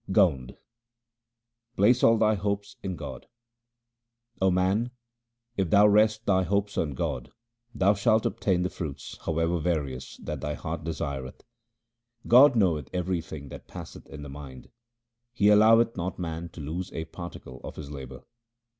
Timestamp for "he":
15.33-15.51